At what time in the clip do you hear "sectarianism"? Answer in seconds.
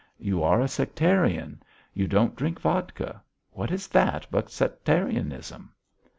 4.49-5.73